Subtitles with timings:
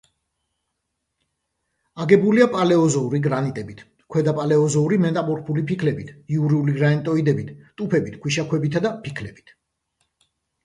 [2.05, 3.83] აგებულია პალეოზოური გრანიტებით,
[4.15, 9.53] ქვედაპალეოზოური მეტამორფული ფიქლებით, იურული გრანიტოიდებით, ტუფებით, ქვიშაქვებითა და ფიქლებით.